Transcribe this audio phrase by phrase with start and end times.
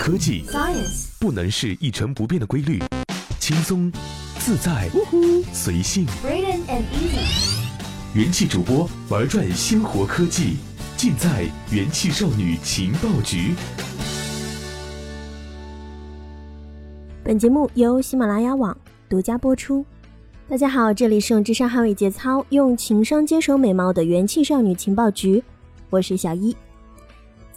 [0.00, 2.82] 科技 Science 不能是一成不变的规律，
[3.38, 3.92] 轻松、
[4.38, 4.88] 自在、
[5.52, 6.06] 随性。
[6.24, 7.60] And Easy
[8.14, 10.56] 元气主播玩转鲜活科技，
[10.96, 13.52] 尽在元气少女情报局。
[17.22, 18.74] 本节目由喜马拉雅网
[19.06, 19.84] 独家播出。
[20.48, 25.44] 大家好，这里是用智商捍卫节操，用情商坚守美貌的元气少女情报局，
[25.90, 26.56] 我是小一。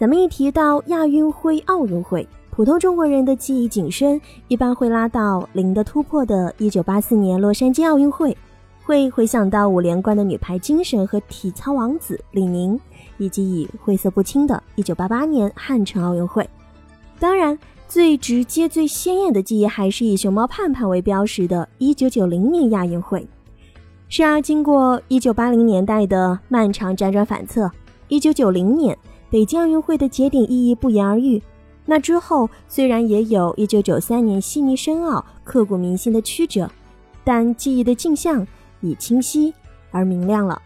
[0.03, 4.19] 咱们一提到亚运会、奥运会，普通中国人的记忆仅深，
[4.49, 8.35] 一般会拉到零的突破的1984年洛杉矶奥运会，
[8.83, 12.77] 会回想到五连冠的女排精神和体操王子李宁，
[13.17, 16.49] 以及以晦涩不清的1988年汉城奥运会。
[17.17, 17.57] 当然，
[17.87, 23.25] 最直接、最鲜艳的记忆还是以熊猫盼盼为标识的1990年亚运会。
[24.09, 27.71] 是啊，经过1980年代的漫长辗转反侧
[28.09, 28.97] ，1990年
[29.33, 31.41] 北京奥运会的节点意义不言而喻。
[31.87, 36.69] 那之后，虽然也有1993年悉尼申奥刻骨铭心的曲折，
[37.23, 38.45] 但记忆的镜像
[38.81, 39.51] 已清晰
[39.89, 40.61] 而明亮了。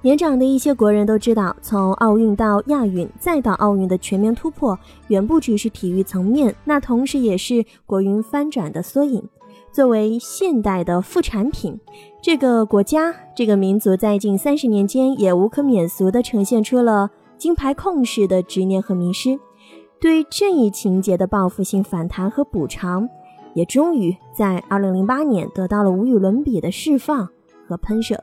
[0.00, 9.22] 年长的一些国人都知道，从奥运到亚运再到奥运的全面突破，远不只是体育层面，那同时也是国运翻转的缩影。
[9.70, 11.78] 作为现代的副产品，
[12.22, 19.38] 这个国家、这个民族在近三十年间也无可免俗地呈现出了金牌控式的执念和迷失，
[20.00, 23.08] 对正义情节的报复性反弹和补偿，
[23.54, 27.28] 也终于在二零零八年得到了无与伦比的释放
[27.66, 28.22] 和喷射。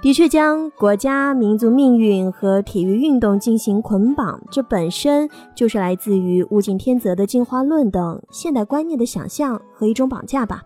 [0.00, 10.62] 的确，将国家、民族命运和体育运动进行捆绑，这本身就是来自于物竞天择的进化论等现代观念的想象和一种绑架吧。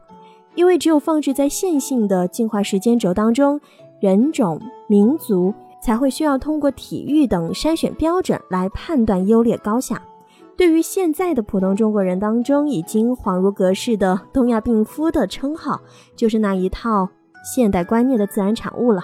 [0.54, 3.58] 因为只有放置在线性的进化时间轴当中，
[4.00, 10.00] 人种、民族才会需要通过体育等筛选标准来判断优劣高下。
[10.56, 15.80] 对于现在的普通中国人当中，已经恍如隔世的“东亚病夫”的称号，
[16.14, 17.08] 就是那一套
[17.42, 19.02] 现代观念的自然产物了。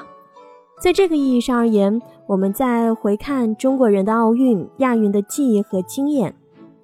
[0.81, 6.33] 在这个意义上而言，我们再回看中国人的奥运、亚运的记忆和经验，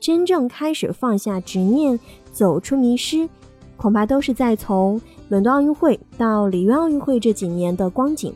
[0.00, 2.00] 真正开始放下执念、
[2.32, 3.28] 走出迷失，
[3.76, 8.34] 恐怕都是在从伦敦奥运会到里约奥运会这几年的光景。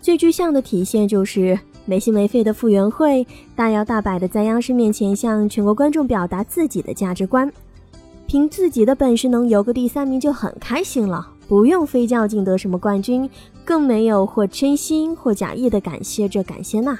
[0.00, 7.52] 最具象的体现就是没心没肺的傅园慧，大摇大摆地在央视面前向全国观众表达自己的价值观，
[8.26, 11.28] 凭自己的本事能游个第三名就很开心了。
[11.48, 13.28] 不用非较劲得什么冠军，
[13.64, 16.96] 更没有或真心或假意的感谢这感谢那。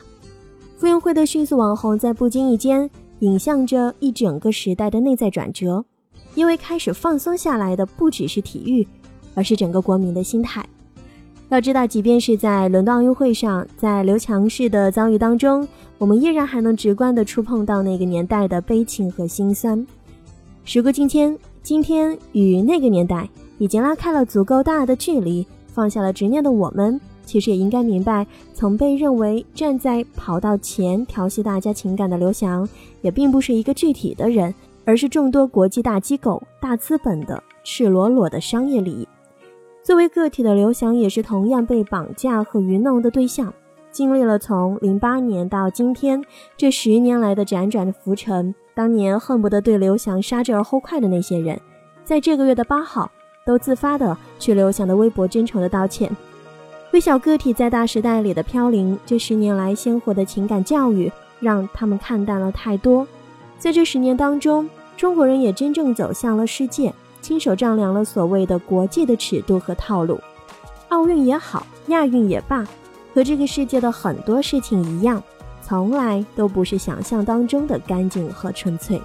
[0.77, 2.91] 傅园慧的迅速网红，在不经意间
[3.21, 5.84] 影像着一整个时代的内在转折，
[6.34, 8.87] 因为开始放松下来的不只是体育，
[9.34, 10.67] 而是整个国民的心态。
[11.50, 15.66] 要知道，即便是在伦敦奥运会上，在刘强式的遭遇当中，
[15.99, 19.87] 我们依然还能直观地触碰到那个年代的悲情和心酸。
[20.65, 23.28] 时过境迁，今天与那个年代。
[23.59, 32.67] 已经拉开了足够大的距离，放下了执念的我们，其实也应该明白，曾被认为站在跑道前调戏大家情感的刘翔，
[33.03, 34.55] 也并不是一个具体的人，
[34.87, 39.06] 而是众多国际大机构、大资本的赤裸裸的商业利益。
[39.83, 43.53] 作为个体的刘翔，也是同样被绑架和愚弄的对象。
[43.91, 46.23] 经历了从零八年到今天
[46.57, 51.61] 这十年来的辗转浮沉，当年恨不得对刘翔杀之而后快的那些人，
[52.05, 53.11] 在这个月的八号。
[53.47, 56.15] 都自发的去刘翔的微博真诚的道歉。
[56.93, 61.11] 微小个体在大时代里的飘零，这十年来鲜活的情感教育，
[61.41, 63.05] 让他们看淡了太多。
[63.59, 70.20] 在这十年当中，中国人也真正走向了世界，亲手丈量了所谓的国际的尺度和套路。
[70.88, 72.66] 奥运也好，亚运也罢，
[73.14, 75.22] 和这个世界的很多事情一样，
[75.62, 79.00] 从来都不是想象当中的干净和纯粹。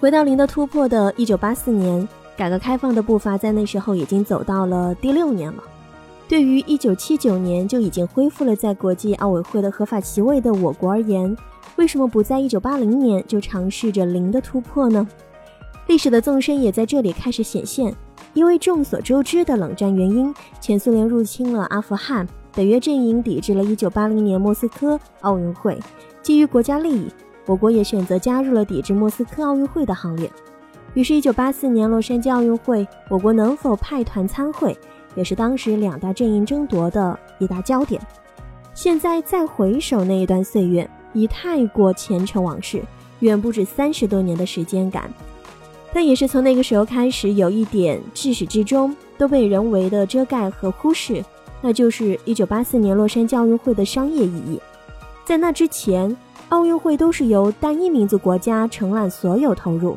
[0.00, 2.08] 回到零的突破的一九八四年。
[2.36, 5.62] 改革开放的步伐在那时候已经走到了第六年了。
[6.26, 11.36] 对于1979年就已经恢复了在国际奥委会的合法席位的我国而言，
[11.76, 15.06] 为什么不在1980年就尝试着零的突破呢？
[15.86, 17.94] 历史的纵深也在这里开始显现。
[18.32, 25.78] 因为众所周知的冷战原因，前苏联入侵了阿富汗，北约阵营抵制了1980年莫斯科奥运会。
[26.20, 27.06] 基于国家利益，
[27.46, 30.28] 我国也选择加入了抵制莫斯科奥运会的行列。
[30.94, 34.76] 于是，1984年洛杉矶奥运会，我国能否派团参会，
[35.14, 38.00] 也是当时两大阵营争夺的一大焦点。
[38.74, 42.82] 现在再回首那一段岁月，已太过前尘往事，
[43.20, 45.08] 远不止三十多年的时间感。
[45.94, 51.24] 但也是从那个时候开始，有一点至始至终都被人为的遮盖和忽视，
[51.62, 54.60] 那就是1984年洛杉矶奥运会的商业意义。
[55.24, 56.14] 在那之前，
[56.48, 59.96] 奥运会都是由单一民族国家承揽所有投入。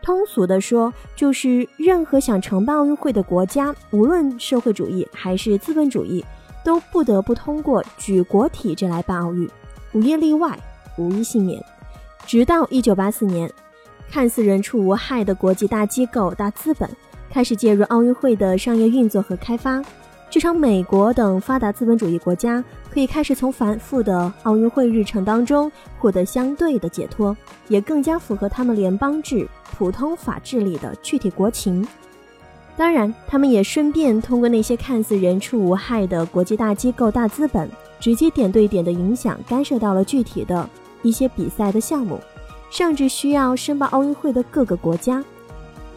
[0.00, 6.24] 通俗的说，就是任何想承办奥运会的国家，无论社会主义还是资本主义，
[6.64, 9.48] 都不得不通过举国体制来办奥运，
[9.92, 10.56] 无一例外，
[10.96, 11.60] 无一幸免。
[12.26, 13.52] 直到一九八四年，
[14.12, 16.86] 看似人畜无害的国际大机构、大资本
[17.30, 19.82] 开始介入奥运会的商业运作和开发。
[20.28, 27.34] 这场美国等发达资本主义国家可以开始从繁复的奥运会日程当中获得相对的解脱，
[27.68, 29.48] 也更加符合他们联邦制、
[29.78, 31.86] 普通法治里的具体国情。
[32.76, 37.66] 当然，他们也顺便通过那些看似人畜无害的国际大机构、大资本，
[37.98, 40.68] 直接点对点的影响干涉到了具体的
[41.00, 42.20] 一些比赛的项目，
[42.72, 45.22] 甚至需要申办奥运会的各个国家。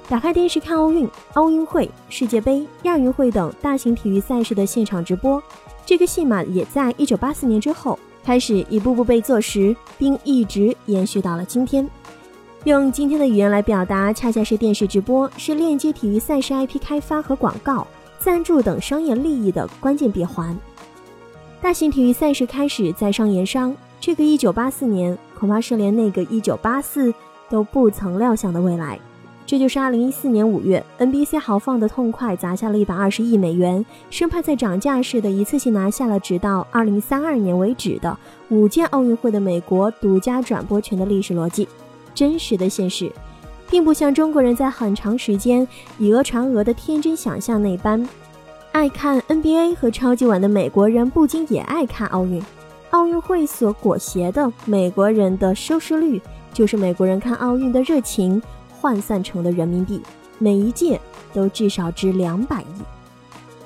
[0.10, 5.42] 打开电视看奥运、奥运会、世界杯、亚运会等大型体育赛事的现场直播，
[5.86, 11.90] 这个戏码也在一九八四年之后开始一步步被坐实，并一直延续到了今天。
[12.66, 17.88] 用今天的语言来表达，恰恰是电视直播是链接体育赛事 IP 开发和广告、
[18.20, 20.56] 赞助等商业利益的关键闭环。
[21.62, 27.14] 大型体育赛事开始在商言商，这个一九八四年恐怕是连那个一九八四
[27.50, 29.00] 都不曾料想的未来。
[29.48, 38.18] 这就是二零一四年五月，NBC 豪放的痛快砸下了一百二十亿美元，生怕在涨价似的一次性拿下了直到二零三二年为止的
[38.50, 41.68] 五届奥运会的美国独家转播权的历史逻辑。
[42.16, 43.12] 真实的现实，
[43.70, 45.68] 并不像中国人在很长时间
[46.00, 48.08] 以讹传讹的天真想象那般，
[48.72, 52.42] 爱看 NBA 和超级碗的美国人不禁也爱看奥运。
[52.96, 56.22] 奥运会所裹挟的美国人的收视率，
[56.54, 58.42] 就是美国人看奥运的热情。
[58.80, 60.02] 换算成的人民币，
[60.38, 61.02] 每一届
[61.34, 62.82] 都至少值两百亿。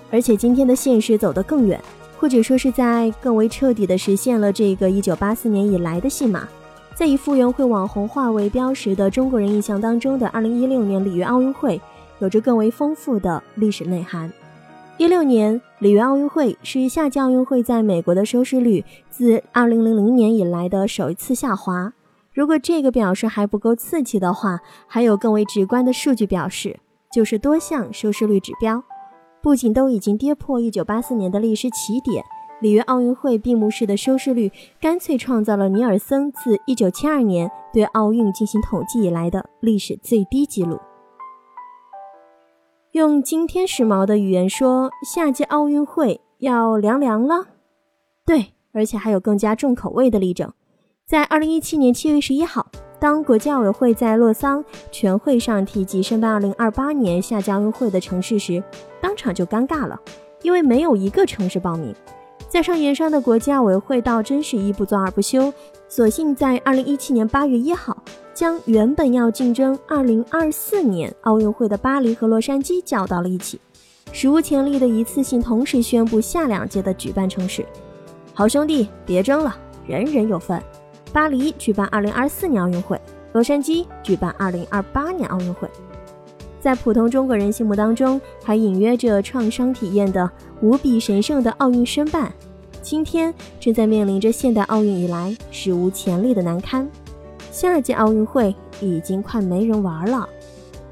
[0.09, 1.79] 而且今天的现实走得更远，
[2.17, 6.47] 或者说是在更为彻底的实现了这个一九八四年以来的戏码。
[6.95, 11.79] 在以傅园慧网红化为标识的中国人印象当中的二零一六年里约奥运会，
[12.17, 14.31] 有着更为丰富的历史内涵。
[14.99, 21.93] 一六年里约奥运会是夏季奥运会在美国的收视率自二零零零年以来的首一次下滑。
[22.33, 26.77] 如果这个表示还不够刺激的话，还有更为直观的数据表示，
[27.13, 28.83] 就是多项收视率指标，
[29.41, 32.21] 不仅都已经跌破1984年的历史起点，
[32.59, 40.77] 里约奥运会闭幕式的收视率干脆创造了尼尔森自1972年对奥运进行统计以来的历史最低纪录。
[42.93, 47.45] 用今天时髦的语言说，夏季奥运会要凉凉了。
[48.25, 50.51] 对，而且还有更加重口味的例证。
[51.05, 52.65] 在二零一七年七月十一号，
[52.99, 58.63] 当国际奥委会在洛桑全会上提及申办二零二八年夏季奥运会的城市时，
[58.99, 59.95] 当场就尴尬了，
[60.41, 61.93] 因为没有一个城市报名。
[62.49, 65.53] 在上言商的国际奥委会倒真是一不做二不休，
[65.87, 67.95] 索性在二零一七年八月一号，
[68.33, 73.61] 将原本要竞争二零二四年奥运会的巴黎和洛杉矶叫到了一起，
[74.11, 77.63] 史无前例的一次性同时宣布下两届的举办城市。
[78.33, 79.55] 好兄弟，别争了，
[79.85, 80.59] 人人有份。
[81.13, 82.99] 巴黎举办2024年奥运会，
[83.33, 85.69] 洛杉矶举办2028年奥运会。
[86.59, 90.29] 在普通中国人心目当中，还隐约着创伤体验的
[90.61, 92.31] 无比神圣的奥运申办，
[92.81, 96.87] 今天正在面临着现代奥运以来史无前例的难堪。
[97.51, 100.27] 下届奥运会已经快没人玩了，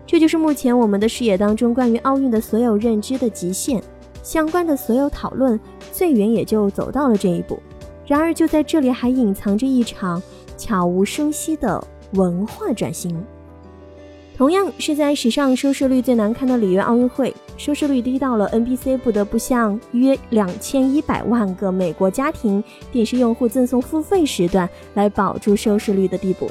[0.05, 3.83] 这就是目前我们的视野当中关于奥运的所有认知的极限，
[4.23, 5.59] 相关的所有讨论
[5.91, 7.61] 最远也就走到了这一步。
[8.05, 10.21] 然而，就在这里还隐藏着一场
[10.55, 13.21] 悄无声息的文化转型。
[14.37, 26.47] 同样是在史上收视率最难看的里约奥运会，收视率低到了 NBC 不得不向约两千一百万个美国家庭电视用户赠送付费时段来保住收视率的地步。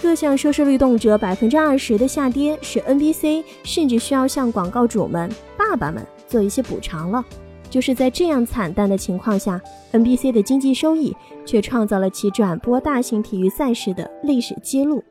[0.00, 7.22] 各项收视率动辄百分之二十的下跌，使 NBC 甚至需要向广告主们、爸爸们做一些补偿了。
[7.68, 9.60] 就是在这样惨淡的情况下
[9.92, 15.04] ，NBC 的经济收益却创造了其转播大型体育赛事的历史记录。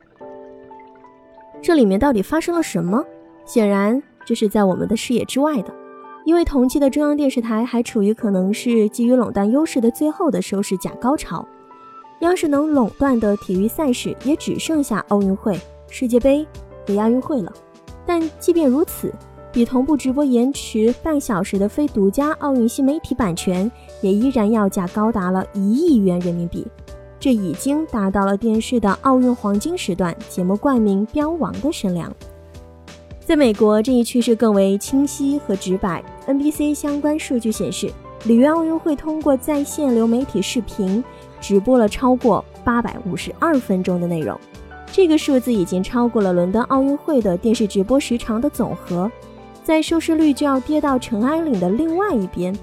[1.62, 3.04] 这里面到底发生了什么？
[3.44, 5.74] 显然这是在我们的视野之外的，
[6.24, 11.46] 因为同期的中央电视台还处于可能是基于垄断优势的最后的收视假高潮。
[12.20, 16.46] 央视能垄断的体育赛事也只剩下奥运会、世界杯
[16.86, 17.52] 和亚运会了。
[18.06, 19.12] 但即便如此，
[19.52, 26.66] 比同步直播延迟半小时的非独家奥运新媒体版权，也依然要价高达了一亿元人民币，
[27.20, 32.10] 这已经达到了电视的奥运黄金时段节目冠名标王的声量。
[33.20, 36.02] 在美国，这一趋势更为清晰和直白。
[36.26, 37.92] NBC 相关数据显示，
[38.24, 41.04] 里约奥运会通过在线流媒体视频，
[41.42, 44.36] 直播了超过八百五十二分钟的内容，
[44.90, 49.12] 这个数字已经超过了伦敦奥运会的电视直播时长的总和。
[49.62, 52.56] 在收视率就要跌到尘埃岭的另外一边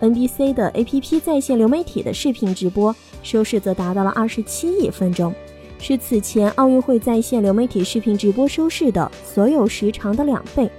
[0.00, 5.34] ，NBC 的 APP 在线流媒体的视频直播收视则达到了二十七亿分钟，
[5.78, 10.70] 是此前奥运会在线流媒体视频直播收视的所有时长的两倍。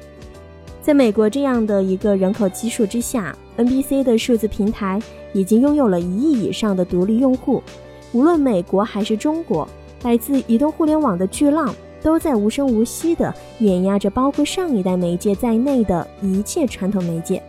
[0.81, 5.01] 在美国这样的一个人口基数之下，NBC 的数字平台
[5.33, 7.63] 已经拥有了一亿以上的独立用户。
[8.11, 9.67] 无论美国还是中国，
[10.03, 11.73] 来自移动互联网的巨浪。
[12.01, 17.41] 都在无声无息地碾压着包括上一代媒介在内的一切传统媒介，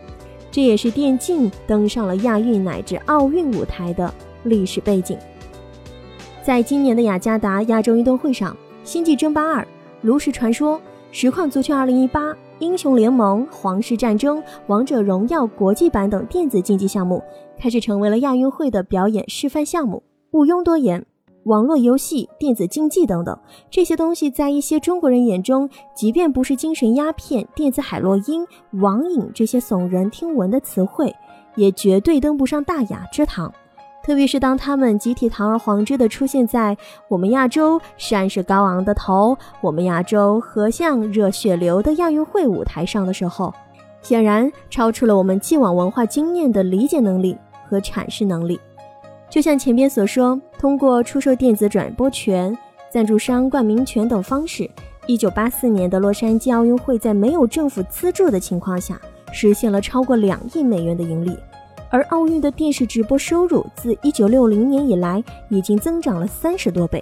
[0.49, 4.13] 这也是电竞登上了亚运乃至奥运舞台的
[4.45, 5.17] 历史背景。
[6.41, 9.61] 在今年的雅加达亚洲运动会上，《星际争霸二》
[10.01, 10.77] 《炉石传说》
[11.11, 12.07] 《实况足球2018》
[12.59, 14.37] 《英雄联盟》《皇室战争》
[14.67, 17.21] 《王者荣耀》国际版等电子竞技项目
[17.59, 20.01] 开始成为了亚运会的表演示范项目。
[20.31, 21.05] 毋庸多言。
[21.45, 23.37] 网络游戏、电子竞技等等
[23.69, 28.43] 这些东西，在一些中国人眼中，即便不是精神鸦片、电子海洛因、
[28.81, 31.15] 网瘾这些耸人听闻的词汇，
[31.55, 33.53] 也绝对登不上大雅之堂。
[34.05, 43.51] 特别是当他们集体堂而皇之的出现在我们亚洲山势高昂的头、我们亚洲河向热血流的亚运会舞台上的时候，
[44.03, 47.35] 显然超出了我们既往文化经验的理解能力
[47.67, 48.59] 和阐释能力。
[49.27, 52.55] 就像前边所说，通过出售电子转播权、
[52.91, 54.69] 赞助商冠名权等方式，
[55.07, 61.35] 一九八四年的洛杉矶奥运会在没有政府资助的情况下，实现了超过两亿美元的盈利。
[61.95, 67.01] 而奥运的电视直播收入自一九六零年以来已经增长了三十多倍。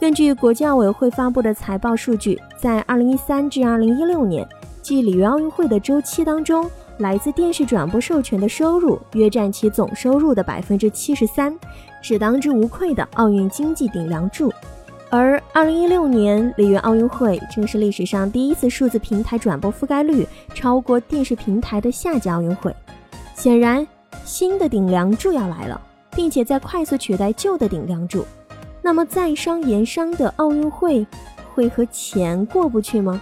[0.00, 4.48] 根据国际奥委会发布的财报数据，在二零一三至二零一六年，
[4.82, 6.70] 即里约奥运会的周期当中。
[6.98, 11.52] 来自电视转播授权的收入约占其总收入的百分之七十三，
[12.00, 14.52] 是当之无愧的奥运经济顶梁柱。
[15.08, 22.72] 而二零一六年里约奥运会正是历史上第一次数字平台转播覆盖率超过电视平台的夏季奥运会。
[23.34, 23.86] 显然，
[24.24, 25.80] 新的顶梁柱要来了，
[26.14, 28.24] 并且在快速取代旧的顶梁柱。
[28.82, 31.06] 那么，在商言商的奥运会
[31.54, 33.20] 会和钱过不去吗？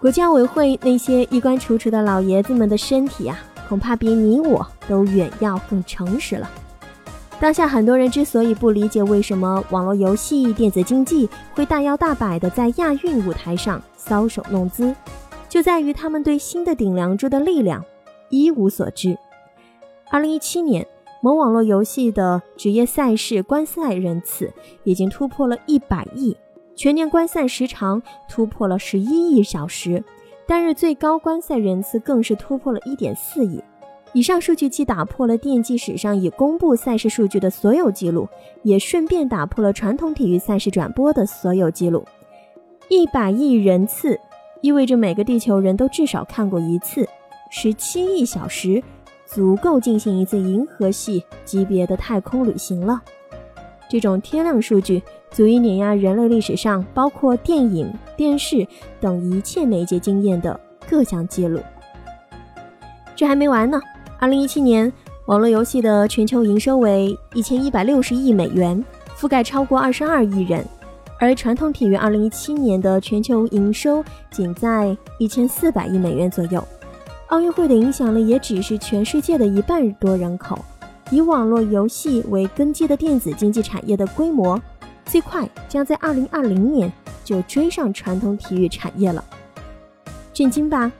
[0.00, 6.50] 国际奥委会那些衣冠楚楚的老爷子们的身体啊，恐怕比你我都远要更诚实了。
[7.40, 14.94] 当下很多人之所以不理解为什么网络游戏、电子竞技会大摇大摆地在亚运舞台上搔首弄姿，
[15.48, 17.84] 就在于他们对新的顶梁柱的力量
[18.28, 19.18] 一无所知。
[20.14, 20.86] 二零一七年，
[21.20, 24.48] 某网络游戏的职业赛事观赛人次
[24.84, 26.36] 已经突破了一百亿。
[26.76, 30.04] 全年观赛时长突破了十一亿小时，
[30.46, 33.60] 单日最高观赛人次更是突破了一点四亿。
[34.12, 38.28] 以上数据既打破了电竞史上已公布赛事数据的所有记录，
[38.62, 42.04] 也顺便打破了传统体育赛事转播的所有记录。
[42.88, 44.20] 一百亿人次
[44.60, 47.04] 意味着每个地球人都至少看过一次，
[47.50, 48.80] 十七亿小时
[49.34, 53.00] 足够进行一次银河系级别的太空旅行了。
[53.88, 55.02] 这种天量数据。
[55.34, 58.64] 足以碾压人类历史上包括电影、电视
[59.00, 61.58] 等一切媒介经验的各项记录。
[63.16, 63.80] 这还没完呢！
[64.20, 64.92] 二零一七年，
[65.26, 68.80] 网络游戏的全球营收为一千一百六十亿美元，
[69.18, 70.62] 覆盖超过二十二亿人；
[71.18, 76.62] 而传统体育二零一七年的全球营收仅在一千四百亿美元左右。
[77.34, 80.56] 奥运会的影响力也只是全世界的一半多人口。
[81.10, 84.60] 以网络游戏为根基的电子竞技产业的规模。
[85.04, 86.90] 最快将在二零二零年
[87.24, 89.22] 就追上传统体育产业了，
[90.32, 90.90] 震惊吧！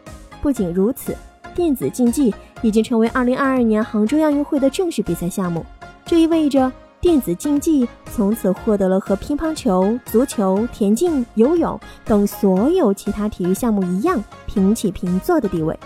[0.43, 1.17] 不仅如此，
[1.55, 5.65] 电子竞技已经成为二零二二年杭州亚运会的正式比赛项目。
[6.05, 15.79] 这意味着电子竞技从此获得了和乒乓球、足球、田径、游泳等所有其他体育项目一样平起平坐的地位。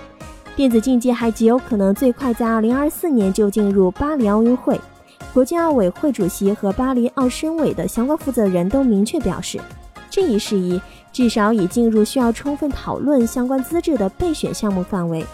[0.59, 4.77] 电子竞技还极有可能最快在二零二四年就进入巴黎奥运会。
[5.33, 9.61] 国际奥委会主席和巴黎奥申委的相关负责人都明确表示，
[10.11, 10.81] 这一事宜
[11.13, 15.25] 至少已进入需要充分讨论相关资质的备选项目范围，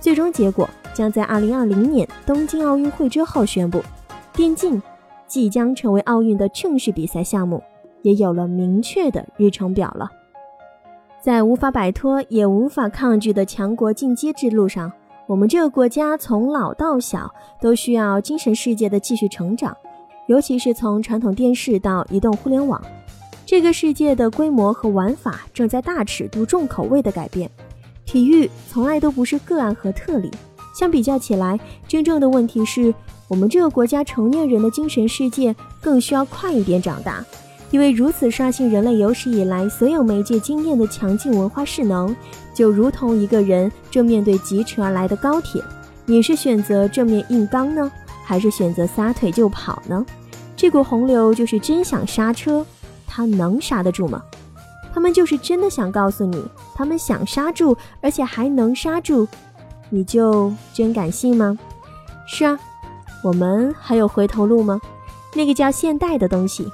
[0.00, 3.82] 最终结果将在二零二零年东京奥运会之后宣布。
[4.32, 4.82] 电竞
[5.26, 7.62] 即将成为奥运的正式比赛项目，
[8.00, 10.10] 也有了明确的日程表了。
[11.22, 14.92] 在无法摆脱也无法抗拒的强国进阶之路上。
[15.28, 19.74] 我们这个国家从老到小都需要精神世界的继续成长，
[20.26, 22.82] 尤其是从传统电视到移动互联网，
[23.46, 27.48] 这个世界的规模和玩法正在大尺度、重口味的改变。
[28.04, 30.28] 体育从来都不是个案和特例，
[30.76, 32.92] 相比较起来，真正的问题是，
[33.28, 37.24] 我们这个国家成年人的精神世界更需要快一点长大，
[37.72, 42.14] 因为如此刷新人类有史以来所有媒介经验的强劲文化势能，
[42.54, 45.60] 就如同一个人正面对疾驰而来的高铁，
[46.04, 47.90] 你是选择正面硬刚呢，
[48.22, 50.04] 还是选择撒腿就跑呢？
[50.54, 52.64] 这股洪流就是真想刹车，
[53.06, 54.22] 它能刹得住吗？
[54.92, 59.26] 他们就是真的想告诉你，他们想刹住，而且还能刹住，
[59.88, 61.58] 你就真敢信吗？
[62.26, 62.58] 是啊，
[63.24, 64.78] 我们还有回头路吗？
[65.34, 66.70] 那个叫现代的东西，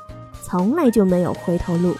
[0.48, 1.94] 从来就没有回头路。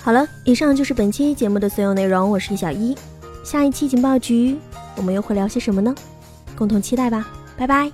[0.00, 2.96] 好了，以上就是本期节目的所有内容，我是小一，
[3.44, 4.56] 下一期情报局
[4.96, 5.92] 我们又会聊些什么呢？
[6.56, 7.26] 共同期待吧，
[7.56, 7.90] 拜拜。